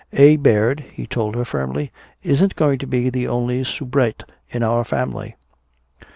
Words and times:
"A. 0.13 0.35
Baird," 0.35 0.79
he 0.93 1.05
told 1.05 1.35
her 1.35 1.45
firmly, 1.45 1.91
"isn't 2.23 2.55
going 2.55 2.79
to 2.79 2.87
be 2.87 3.11
the 3.11 3.27
only 3.27 3.63
soubrette 3.63 4.23
in 4.49 4.61
this 4.63 4.87
family." 4.87 5.35